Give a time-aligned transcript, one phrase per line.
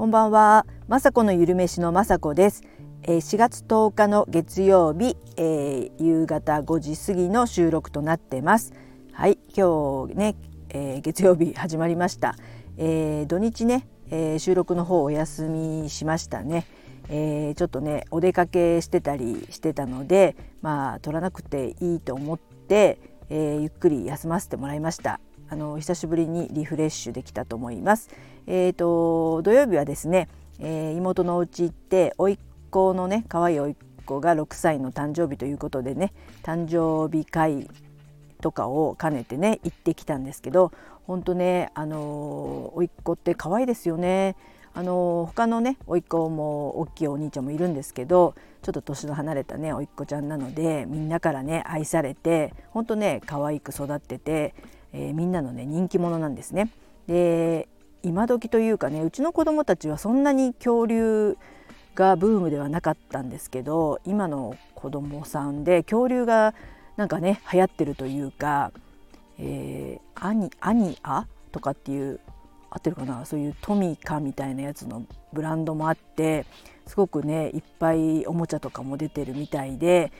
[0.00, 2.62] こんばんは、まさこのゆるめしのまさこです。
[3.02, 8.72] えー、4月10日の月曜日、えー、夕方5時過ぎの収録となってます。
[9.12, 10.36] はい、今日ね、
[10.70, 12.34] えー、月曜日始まりました。
[12.78, 16.64] えー、土日ね、えー、収録の方お休みしましたね。
[17.10, 22.98] えー、ちょっとねお出かけしてたりしてたのでまあ撮らなくていいと思って、
[23.28, 28.08] えー、ゆっくり休ませてもらいましたあの久しぶりにリフレッシュできたと思います。
[28.46, 30.28] えーと、土曜日はですね、
[30.60, 32.38] えー、妹のお家行って甥っ
[32.70, 33.76] 子のね可愛い甥っ
[34.06, 37.68] 子が6歳の誕生日ということでね誕生日会
[38.40, 40.72] とかを兼ねてね行ってきたんですけど
[41.06, 44.36] 本当ねあの甥っ子って可愛いですよね。
[44.72, 54.54] あの他のね甥っ子も大きいお兄ちゃんもいるんですけどちょっと年の離れたね甥っ子ちゃんなのでみんなからね愛されて本当ね可愛く育ってて
[54.92, 56.70] えー、みんなのね人気者なんですね。
[57.06, 57.68] で
[58.02, 61.36] 今時というかねうちの子供たちはそんなに恐竜
[61.94, 66.54] がブームではなかったんですけど今の子供さんで恐竜が
[66.96, 68.72] なんかね流行ってるというか
[69.38, 72.20] 「えー、アニアニア」とかっていう
[72.70, 73.24] 合ってるかな？
[73.26, 76.46] そういうトミカみたいなやつのブランドもあって
[76.86, 80.12] すごくねいっぱいおもちゃとかも出てるみたいで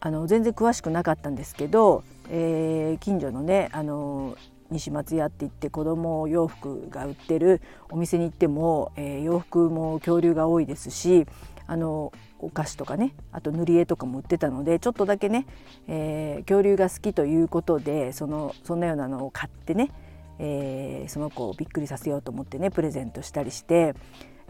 [0.00, 4.36] あの全然詳しくなかったんですけどえー、近所のねあの
[4.70, 11.26] 西松屋って言って子供洋服が売ってるお店に行っても、えー、洋服も恐竜が多いですし
[11.66, 15.46] あのお菓子とかねあと塗り絵とかも売ってたのでちょっとだけね、
[15.86, 19.90] えー、恐竜が好きということでそのそんなようなのを買ってね、
[20.38, 23.94] えー、その子をびっくりさせようと思ってねプレゼントしたりして、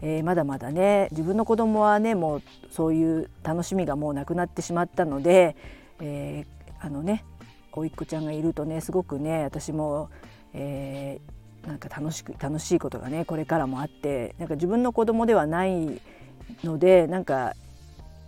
[0.01, 5.55] えー、まだまだね自分の子供はねもうそういう楽しみがもうなくなってしまったので、
[5.99, 7.25] えー、あのね
[7.79, 10.09] 甥っ子ちゃんがいるとねすごくね私も、
[10.53, 16.01] えー、なんか楽しく楽しいことがねこれからもあってなんか自分の子供ではない
[16.63, 17.53] のでなんか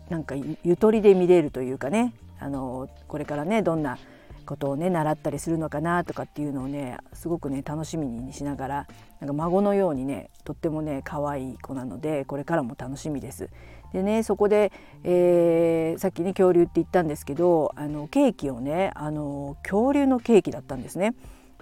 [0.09, 3.97] なんかゆとりで見れるというかねあのこれからねどんな
[4.45, 8.87] ことをね習ったりするのかなとかっていうのをねすごくね楽しみにしながら
[9.19, 13.49] なんか孫のようにねとってもね可愛い子なのでこれからも楽しみです。
[13.93, 14.71] でねそこで、
[15.03, 21.13] えー、さっきね恐竜って言ったんですけどあのケーキをねあの恐竜のケーキだったんですね。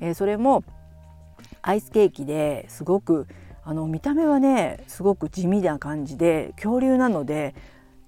[0.02, 0.64] えー、それも
[1.62, 3.28] アイスケーキですごく
[3.64, 7.54] あの見た目はねすごく地味な感じで恐竜なので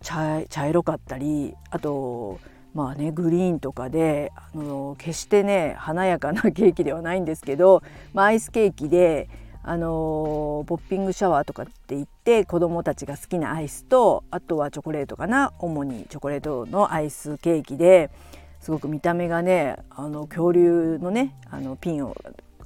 [0.01, 2.39] 茶色かったりあと
[2.73, 7.83] まあねグリーンとかであの決してね華やかなケーキではないんですけど、
[8.13, 9.29] まあ、アイスケーキで
[9.63, 15.53] あのポッピングシャワーとかって言って子どもたちが好きなアイスとあとはチョコレートかな。
[15.59, 18.09] 主にチョコレートのアイスケーキで
[18.59, 22.15] すごく見た目がねあの恐竜のねあのピンを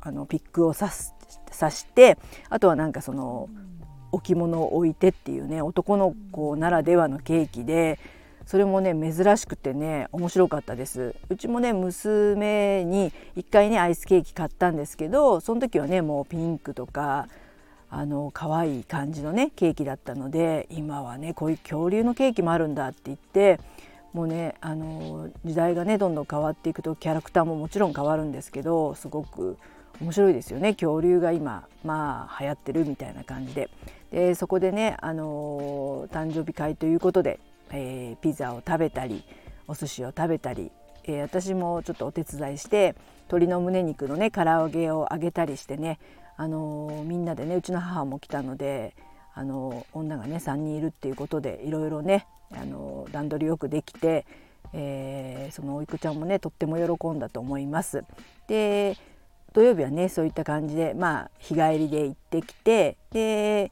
[0.01, 1.15] あのピックを刺す
[1.57, 2.17] 刺して
[2.49, 3.49] あとはなんかその
[4.11, 7.99] 置物を置いてっていうね男の子ならではのケーキで
[8.45, 11.15] それもね珍しくてね面白かったです。
[11.29, 17.27] うちもね娘に1回ねアイスケーキ買ったんですけどその時はねもうピンクとか
[17.89, 23.59] あの可愛い感じのねケーキだったので今はねこういう恐竜のケーキもあるんだって言って
[24.13, 29.57] もうねあの時代がねどんどん変わっていくとキャラクターももちろん変わるんですけどすごく
[30.01, 30.73] 面白いですよね。
[30.73, 33.69] 恐竜が今まあ流行ってるみたいな感じで。
[34.11, 37.39] でそこでねあの誕生日会ということで
[37.75, 39.23] えー、ピザを食べたり
[39.67, 40.71] お寿司を食べたり、
[41.03, 42.95] えー、私もちょっとお手伝いして
[43.27, 45.99] 鶏の胸肉のね唐揚げを揚げたりしてね、
[46.37, 48.95] あのー、みんなでねうちの母も来たので、
[49.33, 54.25] あの女がね3人いるっていうことでいろいろね、あの段取りよくできて、
[54.73, 58.03] えそのおいくちゃんもねとっても喜んだと思います。
[58.47, 58.95] で
[59.53, 63.71] 土曜日はねそういった感じでまあ日帰りで行ってきてで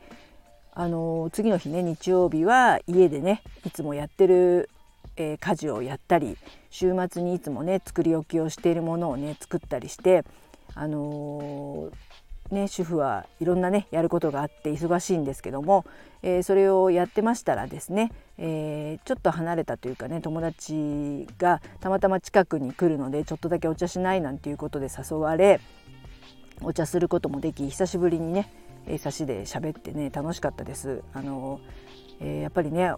[0.76, 4.70] あの次の日ね日曜日は家でねいつもやってる、
[5.18, 6.38] えー、家事をやったり
[6.72, 10.26] 週末にいつもね作り置きをしているものをね作ったりして
[10.74, 15.86] あのー、ね主婦はいろんなねやることがあって忙しいんですけども、
[16.24, 25.62] えー、それをやってましたらですね、えちょっと離れたというかね友達がたまたま近くに来るのでちょっとだけお茶しないなんていうことで誘われ
[26.62, 28.50] お茶することもでき久しぶりにね、
[28.98, 31.04] 差しで喋ってね楽しかったです。
[31.14, 31.60] あの
[32.20, 32.92] えー、やっぱりね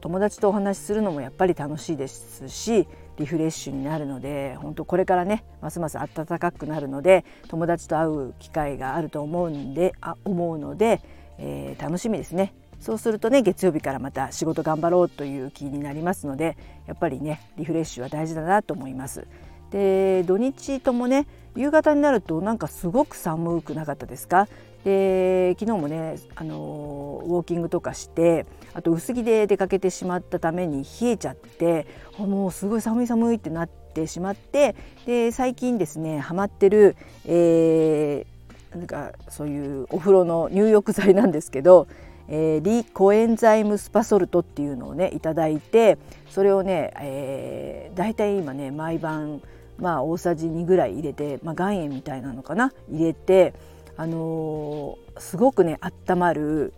[0.00, 2.88] 友達とお話しするのもやっぱり楽しいですし
[3.18, 11.00] リフレッシュになるので本当これからねますます暖かくなるので友達と会う機会があると思うんであ思うので、
[11.38, 12.54] えー、楽しみですね。
[12.80, 16.56] そうするとね月曜日からまた仕事頑張ろうという気になりますので
[16.88, 19.28] やっぱりねリフレッシュは大事だなと思います。
[19.70, 24.48] で土日ともね夕方になるとなんかすごく寒くなかったですか？
[24.84, 31.86] で昨日もねあのウォーキングとかしてあと薄着で出かけてしまったために冷えちゃって
[32.18, 34.74] もうすごい寒い寒いってなってしまって
[35.06, 36.96] で最近ですねハマってる、
[37.26, 41.86] えー、なんかそういうお風呂の入浴剤なんですけど
[42.28, 45.98] えー、リコエンザイムスパソルトっていうのをねいただいて
[46.30, 49.42] それをね、えー、大体今ね毎晩
[49.78, 52.72] まあ大さじ2ぐらい入れて、まあ、岩塩みたいなのかな？
[52.90, 53.54] 入れて
[53.96, 56.72] あのー、すごくね温まる、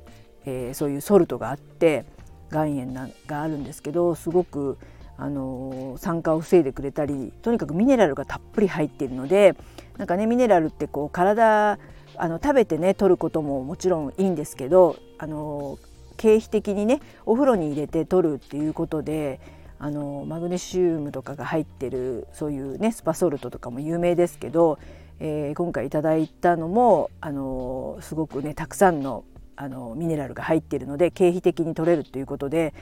[0.45, 2.05] えー、そういうソルトがあって
[2.53, 4.79] 岩塩ながあるんですけどすごく
[5.17, 9.55] あの酸化を防いでくれたりとにかくミネラルがたっぷり入っているので
[9.97, 11.79] なんかねミネラルってこう体
[12.17, 15.79] あの食べてね取ることももちろんいいんですけどあの
[16.17, 19.41] 経費的にねお風呂に入れて取るっていうことで
[19.79, 24.79] あのマグネシウムとかが入ってるそういうねスパソルトとかも有名ですけど
[25.21, 29.25] えー、今回いただいたのもあのすごくねたくさんの
[29.57, 32.75] あのミネラルが入っているので経費的に取れるということで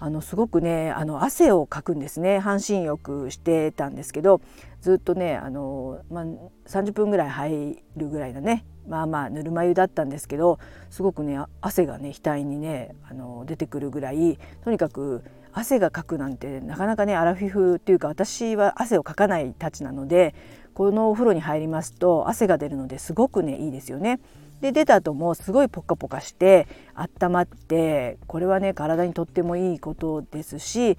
[0.00, 2.38] あのすごくねあの汗をかくんですね。
[2.38, 4.40] 半身浴してたんですけど
[4.80, 6.24] ずっとねあの、まあ、
[6.66, 10.58] 30分ぐらい入るぐらいのねまあまあぬるま湯だったんですけど
[10.88, 15.22] すごくね汗がね額にねあの出てくるぐらいとにかく
[15.54, 20.34] 汗がかくなんてなかなかねアラフィフっていうか私は汗をかかないたちなので
[20.74, 24.20] このお風呂に入りますと汗が出るのですごくねいいですよね。
[24.60, 30.96] で出た後もすごいポカポカして温まってこれはね体にとってもいいことですし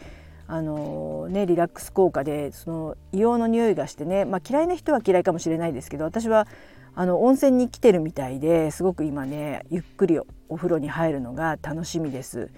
[0.48, 6.48] あのねリラックス効果でその硫黄の匂いがしてね、まあ、嫌いな人は嫌いかもしれないですけど私は
[6.94, 12.52] あの温泉に来てるみたいですごく今ねゆっくりお風呂に入るのが楽しみです。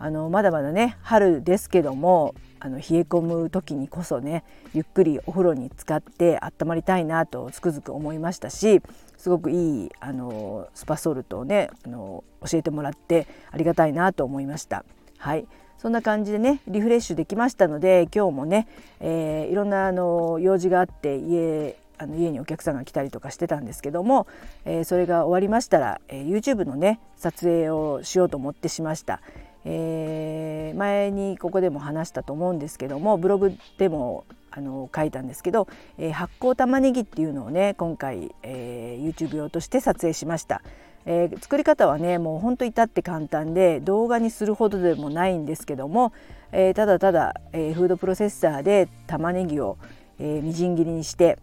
[0.00, 8.80] あのまだまだね春ですけどもあの冷え込む時にこそねゆっくりお風呂に浸かって温まりたいなとつくづく思いましたし
[9.18, 14.84] すごくいいあのスパソルトをねあの教えてもらってありがたいなと思いました。
[15.18, 18.68] はいそんな感じでねリフレッシュできましたので今日もね、
[19.00, 24.26] えー、いろんなあの用事があって家あの家にお客さんが来たりとかしてたんですけども、
[24.66, 29.20] えー、それが終わりましたら、えー、YouTube のね撮影をしようと思ってしました。
[29.64, 35.68] えー、前にここでも話したと思うんですけどもブログでもあの書いたんですけど、
[35.98, 40.62] えー、発酵玉ねぎっていうのをね今回、えー、YouTube 用として撮影しました。
[41.06, 46.12] えー、作り方はねもうほんと至って簡単で動画にするほどでもないんですけども、
[46.52, 49.78] えー、ただただ、えー、フードプロセッサーで玉ねぎを、
[50.18, 51.38] えみじん切りにして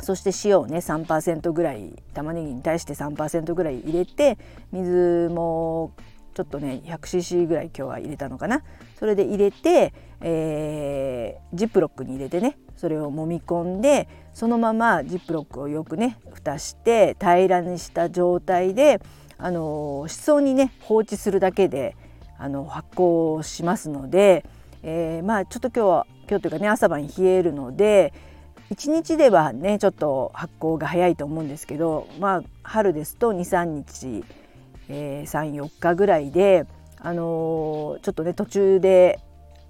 [0.00, 4.38] そして塩をね3%ぐらい玉ねぎに対して3%ぐらい入れて
[4.72, 5.92] 水も
[6.38, 8.62] ちょっとね 100cc ぐらい今日は入れたのかな。
[8.96, 19.00] それで入れて、えー、ジップロックに入れてねそれを揉み込んでそのままジップロックをよくね蓋して平らにした状態で
[19.36, 21.96] あの室温にね放置するだけで
[22.38, 24.44] あの発酵しますので、
[24.84, 28.12] えー、まあちょっと今日は今日というかね朝晩冷えるので
[28.70, 34.24] 1日ではねちょっと発酵が早いと思うんですけどまあ春ですと23日
[34.88, 36.66] えー、34日ぐらいで、
[36.98, 39.20] あのー、ちょっとね途中で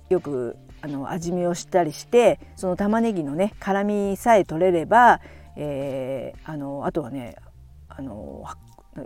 [0.09, 5.20] よくあの味見をしたりしてその玉ねぎのね辛みさえ取れれば、
[5.56, 7.37] えー、あのあとはね
[7.88, 8.45] あの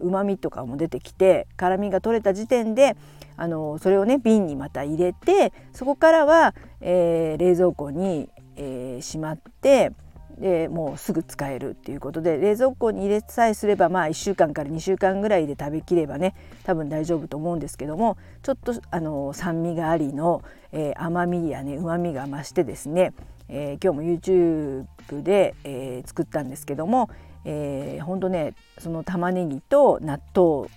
[0.00, 2.96] うまみとかも出てきて辛みが取れた時点で
[3.36, 9.92] あのそれをね瓶にまた入れてそこからは、えー、冷蔵庫に、えー、しまって
[10.38, 16.34] でもうすぐ使えるっていうことで冷蔵庫に入れさえすればまあ1週間から2週間ぐらいで食べきればね
[16.64, 23.12] 多分大丈夫と思うんですけどもちょっとあの酸味がありの、えー、甘みやねうまみが増してですね、
[23.48, 27.10] えー、今日も YouTube で、えー、作ったんですけども、
[27.44, 30.68] えー、ほんとねその玉ねぎと納豆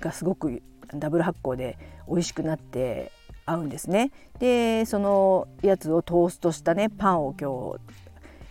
[0.00, 0.62] がすごく
[0.94, 3.12] ダブル発酵で美味しくなって
[3.46, 4.10] 合うんですね。
[4.38, 8.00] でそのやつをトーストしたねパンを今日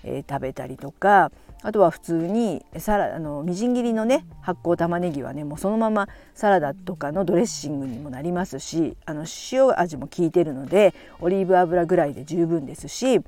[0.10, 13.22] えー、食べたりとかあとは普通にサラあのみじん切りのね発酵玉ねぎはねもうそのままサラダとかのドレッシングにもなりますしあの塩味も効いてるのでオリーブ油ぐらいで十分ですし、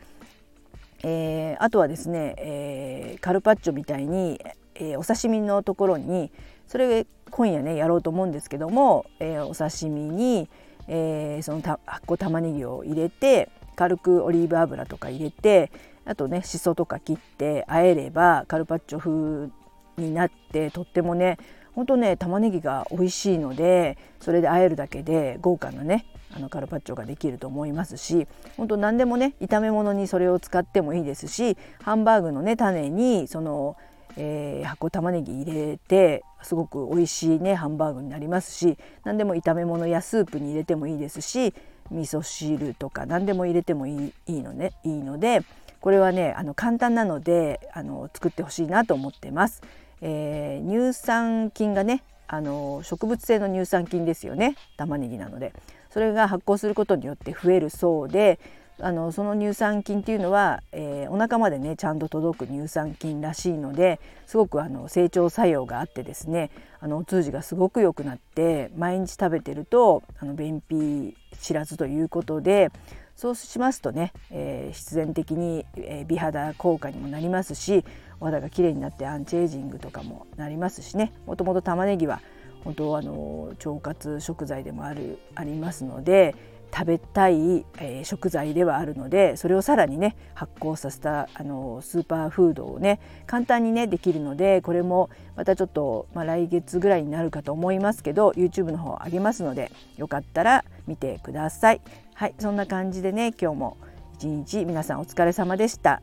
[1.03, 4.39] えー、あとはですね、えー、カルパッチョみたいに、
[4.75, 6.31] えー、お刺身のところに
[6.67, 10.49] それ今夜ねやろうと思うんですけども、えー、お刺身に、
[10.87, 15.71] えー、その発酵玉ねぎを入れて軽くオリーブ油とか入れて
[16.05, 19.49] あとねしそとか切ってあえればカルパッチョ風
[19.97, 21.37] になってとってもね
[21.73, 28.27] ほんとね玉ねぎが美味しいのでそれであえるだけで豪華なねあのカルパッチョができると思いますし
[28.57, 33.75] 本当何でもね炒め物にそれを使ってもいいですしハンバーグのね種にその、
[34.17, 41.53] えー、発酵玉ねぎ入れてすごく美味しいねハンバーグになりますし何でも炒め物やスープに入れてもいいですし
[41.91, 45.43] 味噌汁とか何でも入れてもいいいいのねいいので
[45.81, 49.61] これはねあの簡単なのであの作ってほしいなと思ってます。
[50.01, 55.53] えー、乳酸菌がねあの植物性の乳酸菌ですよね玉ねぎなので
[55.91, 58.39] それが発酵することによって増えるそうで
[58.79, 72.71] あのその乳酸菌っていうのは、えー、お腹までねちゃんと届く乳酸菌らしいのですごくあの成長作用があってですねあのお通じがすごく良くなって毎日食べてるとあの便秘知らずということで
[73.15, 75.65] そうしますとね、えー、必然的に、
[76.07, 77.85] 美肌効果にもなりますし
[78.19, 81.13] お肌が綺麗になってアンチエイジングとかもなりますしね。
[81.25, 82.21] もともと玉ねぎは
[82.63, 86.35] 本当あの腸活食材でもあるありますので
[86.73, 101.81] 食べたい、えー、食材ではあるのでそれをさらにね発酵させたあのスーパーフードをね簡単にねできるのでこれもまたちょっと、まあ、来月ぐらいになるかと思いますけど YouTube の方上げますのでよかったら見てください。
[102.13, 103.77] はいそんな感じでね今日も
[104.15, 106.01] 一日皆さんお疲れ様でした。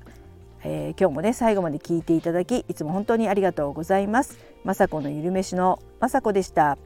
[0.64, 4.38] えー、今日もね最後まで聞いていただきいつも本当にありがとうございます。
[4.66, 6.78] 雅子のゆるめしの雅子でした。